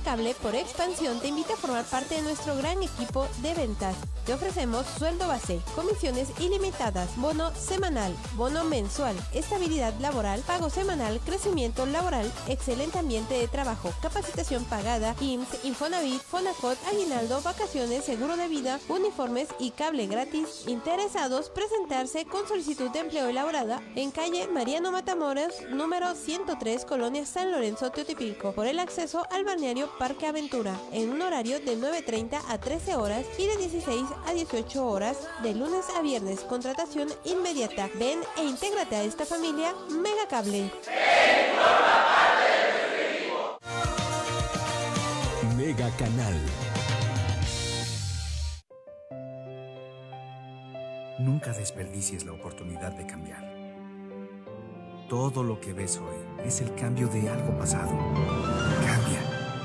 Cable 0.05 0.35
por 0.41 0.55
expansión 0.55 1.19
te 1.19 1.29
invita 1.29 1.55
a 1.55 1.57
formar 1.57 1.85
parte 1.87 2.15
de 2.15 2.23
nuestro 2.23 2.55
gran 2.57 2.81
equipo 2.83 3.27
de 3.43 3.55
ventas. 3.55 3.97
Te 4.25 4.33
ofrecemos 4.33 4.87
sueldo 4.99 5.27
base, 5.27 5.61
comisiones 5.75 6.29
ilimitadas, 6.39 7.17
bono 7.17 7.55
semanal, 7.55 8.15
bono 8.37 8.65
mensual, 8.65 9.17
estabilidad 9.35 9.93
laboral, 10.01 10.41
pago 10.43 10.71
semanal, 10.71 11.21
crecimiento 11.25 11.85
laboral, 11.87 12.31
excelente 12.49 12.99
ambiente 12.99 13.35
de 13.35 13.49
trabajo, 13.49 13.93
capacitación 14.01 14.65
pagada, 14.65 15.15
IMSS, 15.21 15.65
Infonavit, 15.65 16.23
Fonacot, 16.23 16.79
aguinaldo, 16.87 17.43
vacaciones, 17.43 18.05
seguro 18.05 18.37
de 18.37 18.49
vida, 18.49 18.81
uniformes 18.89 19.49
y 19.59 19.73
cable 19.73 20.07
gratis. 20.07 20.65
Interesados 20.67 21.51
presentarse 21.51 22.25
con 22.25 22.47
solicitud 22.47 22.91
de 22.91 23.01
empleo 23.01 23.27
elaborada 23.27 23.83
en 23.97 24.11
calle 24.11 24.47
Mariano 24.49 24.93
Matamoros, 24.93 25.55
número 25.71 26.15
103, 26.15 26.85
Colonia 26.85 27.27
San 27.27 27.51
Lorenzo, 27.51 27.91
Teotipico, 27.91 28.53
por 28.53 28.67
el 28.67 28.79
acceso 28.79 29.27
al 29.31 29.45
balneario 29.45 29.64
Parque 29.99 30.27
Aventura, 30.27 30.79
en 30.93 31.09
un 31.09 31.23
horario 31.23 31.59
de 31.59 31.79
9.30 31.79 32.39
a 32.51 32.59
13 32.59 32.97
horas 32.97 33.25
y 33.39 33.47
de 33.47 33.57
16 33.57 34.03
a 34.27 34.35
18 34.35 34.87
horas, 34.87 35.27
de 35.43 35.55
lunes 35.55 35.87
a 35.97 36.03
viernes. 36.03 36.41
Contratación 36.41 37.09
inmediata. 37.25 37.89
Ven 37.99 38.21
e 38.37 38.45
intégrate 38.45 38.95
a 38.97 39.05
esta 39.05 39.25
familia 39.25 39.73
Mega 39.89 40.29
Cable. 40.29 40.71
Mega 45.57 45.91
Canal. 45.97 46.35
Nunca 51.21 51.53
desperdicies 51.53 52.27
la 52.27 52.33
oportunidad 52.33 52.93
de 52.93 53.07
cambiar. 53.07 53.51
Todo 55.09 55.43
lo 55.43 55.59
que 55.59 55.73
ves 55.73 55.97
hoy 55.97 56.47
es 56.47 56.61
el 56.61 56.75
cambio 56.75 57.09
de 57.09 57.31
algo 57.31 57.57
pasado. 57.57 57.97
Cambia. 58.87 59.24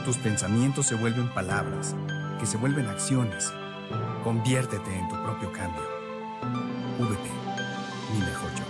Tus 0.10 0.18
pensamientos 0.18 0.88
se 0.88 0.96
vuelven 0.96 1.30
palabras, 1.36 1.96
que 2.40 2.48
se 2.48 2.58
vuelven 2.58 2.88
acciones 2.88 3.54
Conviértete 4.24 4.92
en 4.98 5.08
tu 5.08 5.16
propio 5.22 5.52
cambio. 5.52 5.84
VP, 6.98 7.30
mi 8.16 8.20
mejor 8.20 8.50
yo. 8.56 8.69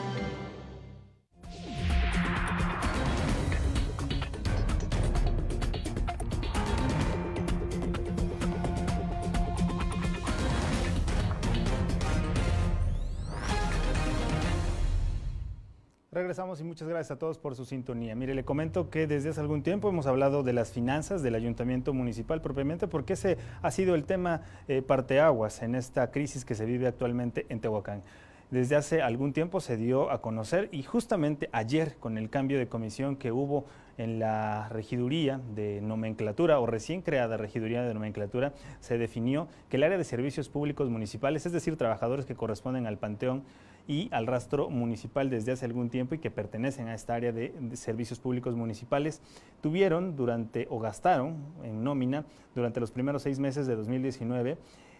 Y 16.58 16.64
muchas 16.64 16.88
gracias 16.88 17.12
a 17.12 17.20
todos 17.20 17.38
por 17.38 17.54
su 17.54 17.64
sintonía. 17.64 18.16
Mire, 18.16 18.34
le 18.34 18.44
comento 18.44 18.90
que 18.90 19.06
desde 19.06 19.30
hace 19.30 19.40
algún 19.40 19.62
tiempo 19.62 19.88
hemos 19.88 20.08
hablado 20.08 20.42
de 20.42 20.52
las 20.52 20.72
finanzas 20.72 21.22
del 21.22 21.36
ayuntamiento 21.36 21.94
municipal 21.94 22.42
propiamente 22.42 22.88
porque 22.88 23.14
ese 23.14 23.38
ha 23.62 23.70
sido 23.70 23.94
el 23.94 24.06
tema 24.06 24.42
eh, 24.68 24.82
parteaguas 24.82 25.62
en 25.62 25.76
esta 25.76 26.10
crisis 26.10 26.46
que 26.46 26.56
se 26.56 26.66
vive 26.66 26.88
actualmente 26.88 27.46
en 27.50 27.60
Tehuacán. 27.60 28.02
Desde 28.50 28.76
hace 28.76 29.04
algún 29.04 29.32
tiempo 29.32 29.62
se 29.62 29.78
dio 29.78 30.10
a 30.10 30.22
conocer 30.22 30.70
y 30.72 30.82
justamente 30.82 31.50
ayer 31.52 31.98
con 32.00 32.18
el 32.18 32.32
cambio 32.32 32.58
de 32.58 32.68
comisión 32.68 33.16
que 33.16 33.32
hubo 33.32 33.66
en 34.00 34.18
la 34.18 34.70
regiduría 34.70 35.40
de 35.54 35.82
nomenclatura 35.82 36.60
o 36.60 36.66
recién 36.66 37.04
creada 37.04 37.38
regiduría 37.38 37.84
de 37.84 37.94
nomenclatura, 37.94 38.54
se 38.80 38.98
definió 38.98 39.50
que 39.70 39.78
el 39.78 39.84
área 39.84 40.00
de 40.00 40.04
servicios 40.04 40.50
públicos 40.50 40.90
municipales, 40.90 41.46
es 41.46 41.52
decir, 41.52 41.78
trabajadores 41.78 42.26
que 42.26 42.34
corresponden 42.34 42.88
al 42.88 42.98
Panteón, 42.98 43.44
y 43.90 44.08
al 44.12 44.28
rastro 44.28 44.70
municipal 44.70 45.32
desde 45.32 45.52
hace 45.52 45.66
algún 45.66 45.90
tiempo 45.90 46.14
y 46.14 46.20
que 46.20 46.30
pertenecen 46.30 46.88
a 46.88 46.94
esta 46.94 47.16
área 47.16 47.32
de, 47.32 47.52
servicios 47.74 48.20
públicos 48.20 48.56
municipales, 48.56 49.20
tuvieron 49.62 50.16
durante 50.16 50.68
o 50.70 50.80
gastaron 50.80 51.38
en 51.64 51.84
nómina 51.84 52.24
durante 52.54 52.80
los 52.80 52.92
primeros 52.92 53.24
seis 53.24 53.40
meses 53.40 53.66
de 53.66 53.76
2019 53.76 54.60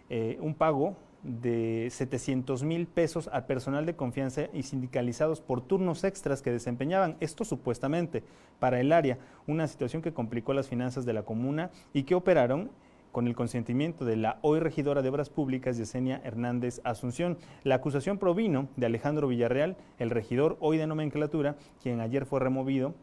eh, 0.10 0.40
un 0.42 0.56
pago 0.56 0.96
de 1.22 1.88
700 1.92 2.64
mil 2.64 2.88
pesos 2.88 3.30
al 3.32 3.46
personal 3.46 3.86
de 3.86 3.96
confianza 3.96 4.48
y 4.54 4.64
sindicalizados 4.64 5.40
por 5.40 5.62
turnos 5.62 6.04
extras 6.04 6.42
que 6.42 6.52
desempeñaban, 6.52 7.16
esto 7.20 7.46
supuestamente 7.46 8.24
para 8.60 8.80
el 8.80 8.92
área, 8.92 9.20
una 9.46 9.68
situación 9.68 10.02
que 10.02 10.14
complicó 10.14 10.56
las 10.56 10.68
finanzas 10.68 11.06
de 11.06 11.14
la 11.14 11.22
comuna 11.22 11.70
y 11.94 12.04
que 12.04 12.16
operaron 12.16 12.72
con 13.12 13.28
el 13.28 13.36
consentimiento 13.36 14.06
de 14.06 14.16
la 14.16 14.40
hoy 14.42 14.60
regidora 14.60 15.02
de 15.02 15.10
Obras 15.10 15.30
Públicas, 15.30 15.78
Yesenia 15.78 16.22
Hernández 16.24 16.82
Asunción. 16.84 17.38
La 17.64 17.76
acusación 17.76 18.18
provino 18.18 18.68
de 18.76 18.86
Alejandro 18.86 19.28
Villarreal, 19.28 19.78
el 19.98 20.10
regidor 20.10 20.58
hoy 20.60 20.78
de 20.78 20.88
nomenclatura, 20.88 21.56
quien 21.82 22.00
ayer 22.00 22.26
fue 22.26 22.40
removido 22.40 22.94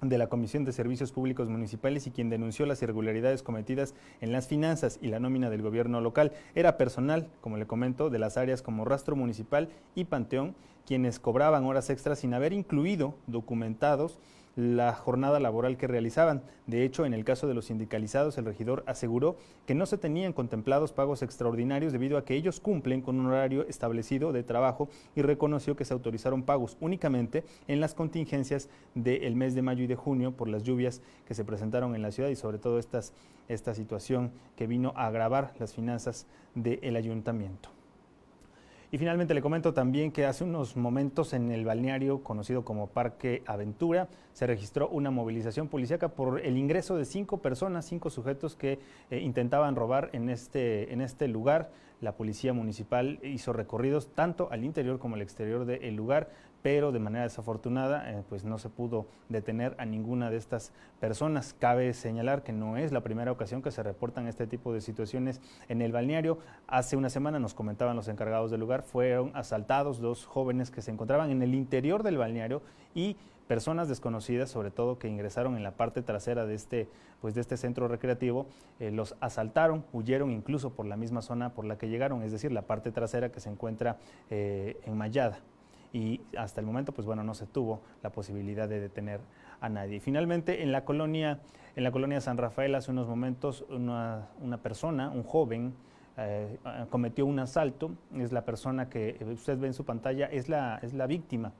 de 0.00 0.18
la 0.18 0.28
Comisión 0.28 0.64
de 0.64 0.72
Servicios 0.72 1.12
Públicos 1.12 1.48
Municipales 1.48 2.06
y 2.06 2.10
quien 2.10 2.28
denunció 2.28 2.66
las 2.66 2.82
irregularidades 2.82 3.42
cometidas 3.42 3.94
en 4.20 4.32
las 4.32 4.48
finanzas 4.48 4.98
y 5.00 5.08
la 5.08 5.20
nómina 5.20 5.48
del 5.48 5.62
gobierno 5.62 6.00
local. 6.00 6.32
Era 6.54 6.76
personal, 6.76 7.28
como 7.40 7.56
le 7.56 7.66
comento, 7.66 8.10
de 8.10 8.18
las 8.18 8.36
áreas 8.36 8.62
como 8.62 8.84
Rastro 8.84 9.14
Municipal 9.14 9.68
y 9.94 10.04
Panteón, 10.04 10.56
quienes 10.86 11.20
cobraban 11.20 11.64
horas 11.64 11.88
extras 11.90 12.18
sin 12.18 12.34
haber 12.34 12.52
incluido 12.52 13.14
documentados 13.28 14.18
la 14.56 14.92
jornada 14.92 15.40
laboral 15.40 15.76
que 15.76 15.86
realizaban. 15.86 16.42
De 16.66 16.84
hecho, 16.84 17.04
en 17.04 17.14
el 17.14 17.24
caso 17.24 17.46
de 17.46 17.54
los 17.54 17.66
sindicalizados, 17.66 18.36
el 18.38 18.44
regidor 18.44 18.84
aseguró 18.86 19.36
que 19.66 19.74
no 19.74 19.86
se 19.86 19.98
tenían 19.98 20.32
contemplados 20.32 20.92
pagos 20.92 21.22
extraordinarios 21.22 21.92
debido 21.92 22.18
a 22.18 22.24
que 22.24 22.34
ellos 22.34 22.60
cumplen 22.60 23.00
con 23.00 23.18
un 23.18 23.26
horario 23.26 23.66
establecido 23.68 24.32
de 24.32 24.42
trabajo 24.42 24.88
y 25.16 25.22
reconoció 25.22 25.76
que 25.76 25.84
se 25.84 25.94
autorizaron 25.94 26.42
pagos 26.42 26.76
únicamente 26.80 27.44
en 27.68 27.80
las 27.80 27.94
contingencias 27.94 28.68
del 28.94 29.36
mes 29.36 29.54
de 29.54 29.62
mayo 29.62 29.84
y 29.84 29.86
de 29.88 29.96
junio 29.96 30.32
por 30.32 30.48
las 30.48 30.62
lluvias 30.62 31.00
que 31.26 31.34
se 31.34 31.44
presentaron 31.44 31.94
en 31.94 32.02
la 32.02 32.12
ciudad 32.12 32.28
y 32.28 32.36
sobre 32.36 32.58
todo 32.58 32.78
esta 32.78 33.74
situación 33.74 34.32
que 34.56 34.66
vino 34.66 34.92
a 34.96 35.06
agravar 35.06 35.54
las 35.58 35.72
finanzas 35.72 36.26
del 36.54 36.96
ayuntamiento. 36.96 37.70
Y 38.94 38.98
finalmente 38.98 39.32
le 39.32 39.40
comento 39.40 39.72
también 39.72 40.12
que 40.12 40.26
hace 40.26 40.44
unos 40.44 40.76
momentos 40.76 41.32
en 41.32 41.50
el 41.50 41.64
balneario 41.64 42.22
conocido 42.22 42.62
como 42.62 42.88
Parque 42.88 43.42
Aventura 43.46 44.06
se 44.34 44.46
registró 44.46 44.86
una 44.90 45.10
movilización 45.10 45.68
policíaca 45.68 46.08
por 46.08 46.42
el 46.42 46.58
ingreso 46.58 46.94
de 46.98 47.06
cinco 47.06 47.38
personas, 47.38 47.86
cinco 47.86 48.10
sujetos 48.10 48.54
que 48.54 48.80
eh, 49.10 49.20
intentaban 49.20 49.76
robar 49.76 50.10
en 50.12 50.28
este, 50.28 50.92
en 50.92 51.00
este 51.00 51.26
lugar. 51.26 51.70
La 52.02 52.16
policía 52.16 52.52
municipal 52.52 53.18
hizo 53.22 53.54
recorridos 53.54 54.08
tanto 54.08 54.48
al 54.50 54.62
interior 54.62 54.98
como 54.98 55.14
al 55.14 55.22
exterior 55.22 55.64
del 55.64 55.96
lugar, 55.96 56.28
pero 56.62 56.92
de 56.92 57.00
manera 57.00 57.24
desafortunada 57.24 58.10
eh, 58.10 58.22
pues 58.28 58.44
no 58.44 58.58
se 58.58 58.68
pudo 58.68 59.06
detener 59.28 59.74
a 59.78 59.84
ninguna 59.84 60.30
de 60.30 60.36
estas 60.36 60.72
personas. 61.00 61.54
Cabe 61.58 61.92
señalar 61.92 62.42
que 62.42 62.52
no 62.52 62.76
es 62.76 62.92
la 62.92 63.02
primera 63.02 63.32
ocasión 63.32 63.62
que 63.62 63.70
se 63.70 63.82
reportan 63.82 64.28
este 64.28 64.46
tipo 64.46 64.72
de 64.72 64.80
situaciones 64.80 65.40
en 65.68 65.82
el 65.82 65.92
balneario. 65.92 66.38
Hace 66.68 66.96
una 66.96 67.10
semana 67.10 67.38
nos 67.38 67.54
comentaban 67.54 67.96
los 67.96 68.08
encargados 68.08 68.50
del 68.50 68.60
lugar, 68.60 68.82
fueron 68.82 69.32
asaltados 69.34 70.00
dos 70.00 70.24
jóvenes 70.24 70.70
que 70.70 70.82
se 70.82 70.92
encontraban 70.92 71.30
en 71.30 71.42
el 71.42 71.54
interior 71.54 72.02
del 72.02 72.18
balneario 72.18 72.62
y 72.94 73.16
personas 73.48 73.88
desconocidas, 73.88 74.48
sobre 74.48 74.70
todo 74.70 74.98
que 74.98 75.08
ingresaron 75.08 75.56
en 75.56 75.62
la 75.62 75.72
parte 75.72 76.00
trasera 76.00 76.46
de 76.46 76.54
este, 76.54 76.88
pues 77.20 77.34
de 77.34 77.40
este 77.40 77.56
centro 77.56 77.88
recreativo, 77.88 78.46
eh, 78.78 78.90
los 78.90 79.16
asaltaron, 79.20 79.84
huyeron 79.92 80.30
incluso 80.30 80.70
por 80.70 80.86
la 80.86 80.96
misma 80.96 81.22
zona 81.22 81.52
por 81.52 81.64
la 81.64 81.76
que 81.76 81.88
llegaron, 81.88 82.22
es 82.22 82.32
decir, 82.32 82.52
la 82.52 82.62
parte 82.62 82.92
trasera 82.92 83.30
que 83.30 83.40
se 83.40 83.50
encuentra 83.50 83.98
eh, 84.30 84.80
enmayada 84.86 85.40
y 85.92 86.20
hasta 86.36 86.60
el 86.60 86.66
momento, 86.66 86.92
pues 86.92 87.06
bueno, 87.06 87.22
no 87.22 87.34
se 87.34 87.46
tuvo 87.46 87.82
la 88.02 88.10
posibilidad 88.10 88.68
de 88.68 88.80
detener 88.80 89.20
a 89.60 89.68
nadie. 89.68 90.00
finalmente, 90.00 90.62
en 90.62 90.72
la 90.72 90.84
colonia, 90.84 91.38
en 91.76 91.84
la 91.84 91.92
colonia 91.92 92.20
San 92.20 92.36
Rafael, 92.38 92.74
hace 92.74 92.90
unos 92.90 93.06
momentos, 93.06 93.64
una, 93.68 94.26
persona, 94.62 95.10
un 95.10 95.22
joven, 95.22 95.74
eh, 96.16 96.58
cometió 96.90 97.26
un 97.26 97.38
asalto. 97.38 97.92
Es 98.16 98.32
la 98.32 98.44
persona 98.44 98.88
que 98.88 99.24
usted 99.32 99.58
ve 99.58 99.68
en 99.68 99.74
su 99.74 99.84
pantalla, 99.84 100.26
es 100.26 100.48
la, 100.48 100.78
es 100.82 100.94
la 100.94 101.06
víctima. 101.06 101.52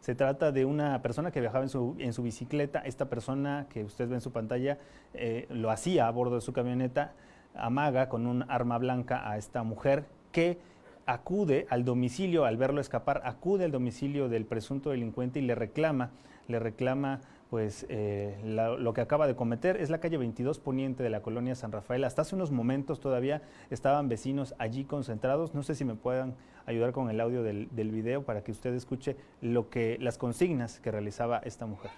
Se 0.00 0.14
trata 0.14 0.52
de 0.52 0.64
una 0.64 1.02
persona 1.02 1.30
que 1.30 1.40
viajaba 1.40 1.64
en 1.64 1.68
su, 1.68 1.96
en 1.98 2.12
su 2.12 2.22
bicicleta. 2.22 2.80
Esta 2.80 3.06
persona 3.06 3.66
que 3.70 3.82
usted 3.82 4.08
ve 4.08 4.16
en 4.16 4.20
su 4.20 4.30
pantalla 4.30 4.78
eh, 5.14 5.46
lo 5.50 5.70
hacía 5.70 6.06
a 6.06 6.10
bordo 6.10 6.36
de 6.36 6.42
su 6.42 6.52
camioneta, 6.52 7.12
amaga 7.54 8.08
con 8.08 8.26
un 8.26 8.44
arma 8.48 8.78
blanca 8.78 9.28
a 9.28 9.38
esta 9.38 9.62
mujer 9.62 10.04
que 10.30 10.58
acude 11.06 11.66
al 11.70 11.84
domicilio, 11.84 12.44
al 12.44 12.56
verlo 12.56 12.80
escapar, 12.80 13.22
acude 13.24 13.64
al 13.64 13.70
domicilio 13.70 14.28
del 14.28 14.44
presunto 14.44 14.90
delincuente 14.90 15.38
y 15.38 15.42
le 15.42 15.54
reclama, 15.54 16.10
le 16.48 16.58
reclama 16.58 17.20
pues 17.48 17.86
eh, 17.88 18.36
lo 18.44 18.92
que 18.92 19.00
acaba 19.00 19.28
de 19.28 19.36
cometer. 19.36 19.76
Es 19.76 19.88
la 19.88 19.98
calle 19.98 20.18
22 20.18 20.58
Poniente 20.58 21.04
de 21.04 21.10
la 21.10 21.22
colonia 21.22 21.54
San 21.54 21.70
Rafael. 21.70 22.02
Hasta 22.02 22.22
hace 22.22 22.34
unos 22.34 22.50
momentos 22.50 22.98
todavía 22.98 23.40
estaban 23.70 24.08
vecinos 24.08 24.54
allí 24.58 24.84
concentrados. 24.84 25.54
No 25.54 25.62
sé 25.62 25.76
si 25.76 25.84
me 25.84 25.94
puedan 25.94 26.34
ayudar 26.66 26.90
con 26.90 27.08
el 27.08 27.20
audio 27.20 27.44
del, 27.44 27.68
del 27.70 27.92
video 27.92 28.24
para 28.24 28.42
que 28.42 28.50
usted 28.50 28.74
escuche 28.74 29.16
lo 29.40 29.70
que, 29.70 29.96
las 30.00 30.18
consignas 30.18 30.80
que 30.80 30.90
realizaba 30.90 31.38
esta 31.38 31.66
mujer. 31.66 31.92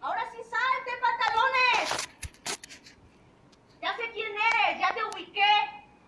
Ahora 0.00 0.22
sí 0.30 0.38
salte, 0.38 0.92
pantalones. 1.02 2.08
Ya 3.82 3.96
sé 3.96 4.02
quién 4.14 4.30
eres, 4.30 4.80
ya 4.80 4.94
te 4.94 5.02
ubiqué 5.16 5.42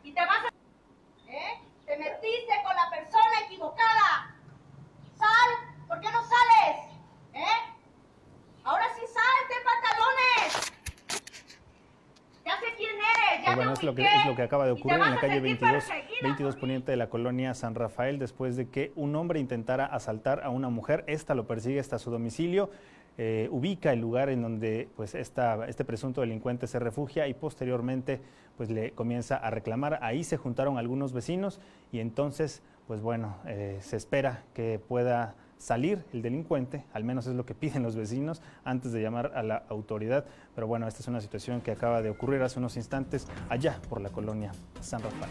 y 0.04 0.12
te 0.12 0.20
vas 0.20 0.44
a 0.44 0.58
te 1.88 1.96
metiste 1.96 2.52
con 2.62 2.76
la 2.76 2.90
persona 2.90 3.40
equivocada. 3.46 4.36
Sal, 5.16 5.50
¿por 5.88 5.98
qué 6.00 6.10
no 6.12 6.20
sales? 6.20 6.76
¿Eh? 7.32 7.58
Ahora 8.62 8.84
sí 8.94 9.00
salte, 9.06 9.54
pantalones. 9.64 10.72
Ya 12.44 12.60
sé 12.60 12.74
quién 12.76 12.94
eres, 12.94 13.40
ya 13.40 13.44
pues 13.46 13.47
bueno, 13.58 13.72
es 13.72 13.82
lo, 13.82 13.92
que, 13.92 14.02
es 14.02 14.24
lo 14.24 14.36
que 14.36 14.42
acaba 14.42 14.66
de 14.66 14.70
ocurrir 14.70 15.00
en 15.00 15.10
la 15.10 15.20
calle 15.20 15.40
22, 15.40 15.84
22 16.22 16.56
Poniente 16.56 16.92
de 16.92 16.96
la 16.96 17.10
colonia 17.10 17.54
San 17.54 17.74
Rafael 17.74 18.20
después 18.20 18.56
de 18.56 18.68
que 18.68 18.92
un 18.94 19.16
hombre 19.16 19.40
intentara 19.40 19.84
asaltar 19.84 20.44
a 20.44 20.50
una 20.50 20.68
mujer. 20.68 21.02
Esta 21.08 21.34
lo 21.34 21.48
persigue 21.48 21.80
hasta 21.80 21.98
su 21.98 22.12
domicilio. 22.12 22.70
Eh, 23.16 23.48
ubica 23.50 23.92
el 23.92 24.00
lugar 24.00 24.28
en 24.28 24.42
donde 24.42 24.88
pues 24.94 25.16
esta, 25.16 25.66
este 25.66 25.84
presunto 25.84 26.20
delincuente 26.20 26.68
se 26.68 26.78
refugia 26.78 27.26
y 27.26 27.34
posteriormente 27.34 28.20
pues 28.56 28.70
le 28.70 28.92
comienza 28.92 29.36
a 29.36 29.50
reclamar. 29.50 29.98
Ahí 30.02 30.22
se 30.22 30.36
juntaron 30.36 30.78
algunos 30.78 31.12
vecinos 31.12 31.60
y 31.90 31.98
entonces 31.98 32.62
pues 32.86 33.00
bueno, 33.00 33.38
eh, 33.44 33.78
se 33.80 33.96
espera 33.96 34.44
que 34.54 34.78
pueda 34.78 35.34
salir 35.58 36.04
el 36.12 36.22
delincuente, 36.22 36.84
al 36.92 37.04
menos 37.04 37.26
es 37.26 37.34
lo 37.34 37.44
que 37.44 37.54
piden 37.58 37.82
los 37.82 37.96
vecinos 37.96 38.42
antes 38.64 38.92
de 38.92 39.02
llamar 39.02 39.32
a 39.34 39.42
la 39.42 39.64
autoridad. 39.68 40.24
Pero 40.54 40.66
bueno, 40.66 40.88
esta 40.88 41.00
es 41.00 41.08
una 41.08 41.20
situación 41.20 41.60
que 41.60 41.70
acaba 41.70 42.02
de 42.02 42.10
ocurrir 42.10 42.42
hace 42.42 42.58
unos 42.58 42.76
instantes 42.76 43.26
allá 43.48 43.80
por 43.88 44.00
la 44.00 44.10
colonia 44.10 44.52
San 44.80 45.02
Rafael. 45.02 45.30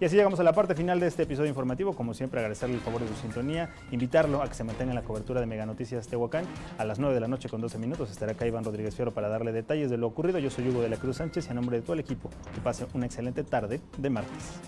Y 0.00 0.04
así 0.04 0.16
llegamos 0.16 0.40
a 0.40 0.42
la 0.42 0.52
parte 0.52 0.74
final 0.74 0.98
de 0.98 1.06
este 1.06 1.22
episodio 1.22 1.48
informativo. 1.48 1.94
Como 1.94 2.14
siempre, 2.14 2.40
agradecerle 2.40 2.74
el 2.74 2.80
favor 2.80 3.00
de 3.00 3.08
su 3.08 3.14
sintonía, 3.14 3.70
invitarlo 3.92 4.42
a 4.42 4.48
que 4.48 4.54
se 4.54 4.64
mantenga 4.64 4.90
en 4.90 4.96
la 4.96 5.04
cobertura 5.04 5.40
de 5.40 5.46
Mega 5.46 5.66
Noticias 5.66 6.08
Tehuacán. 6.08 6.44
A 6.78 6.84
las 6.84 6.98
9 6.98 7.14
de 7.14 7.20
la 7.20 7.28
noche 7.28 7.48
con 7.48 7.60
12 7.60 7.78
minutos 7.78 8.10
estará 8.10 8.32
acá 8.32 8.46
Iván 8.46 8.64
Rodríguez 8.64 8.96
Fiero 8.96 9.12
para 9.12 9.28
darle 9.28 9.52
detalles 9.52 9.90
de 9.90 9.96
lo 9.96 10.08
ocurrido. 10.08 10.40
Yo 10.40 10.50
soy 10.50 10.68
Hugo 10.68 10.82
de 10.82 10.88
la 10.88 10.96
Cruz 10.96 11.18
Sánchez 11.18 11.46
y 11.46 11.50
a 11.50 11.54
nombre 11.54 11.76
de 11.76 11.82
todo 11.82 11.94
el 11.94 12.00
equipo, 12.00 12.28
que 12.54 12.60
pase 12.60 12.86
una 12.92 13.06
excelente 13.06 13.44
tarde 13.44 13.80
de 13.96 14.10
martes. 14.10 14.60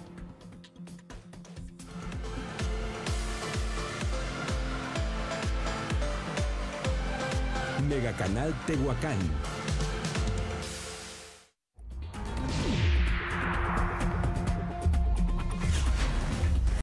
Mega 7.87 8.13
Canal 8.13 8.53
Tehuacán 8.67 9.19